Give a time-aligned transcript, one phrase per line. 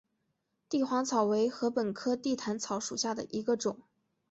[0.67, 3.77] 帝皇草为禾本科地毯草属下的一个种。